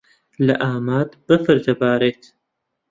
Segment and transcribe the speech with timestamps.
[0.45, 2.21] لە ئامەد بەفر دەبارێت.